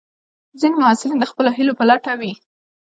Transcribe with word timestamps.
ځینې 0.59 0.75
محصلین 0.79 1.17
د 1.19 1.25
خپلو 1.31 1.49
هیلو 1.57 1.77
په 1.79 1.83
لټه 1.89 2.13
وي. 2.19 2.33